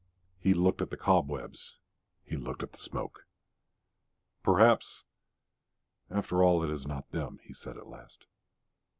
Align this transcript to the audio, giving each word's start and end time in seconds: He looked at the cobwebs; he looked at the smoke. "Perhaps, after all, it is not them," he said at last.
He 0.39 0.55
looked 0.55 0.81
at 0.81 0.89
the 0.89 0.97
cobwebs; 0.97 1.77
he 2.23 2.35
looked 2.35 2.63
at 2.63 2.71
the 2.71 2.79
smoke. 2.79 3.27
"Perhaps, 4.41 5.05
after 6.09 6.43
all, 6.43 6.63
it 6.63 6.71
is 6.71 6.87
not 6.87 7.11
them," 7.11 7.37
he 7.43 7.53
said 7.53 7.77
at 7.77 7.85
last. 7.85 8.25